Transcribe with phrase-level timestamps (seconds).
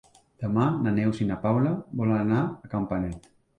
[0.45, 3.33] Demà na Neus i na Paula volen anar a Campanet.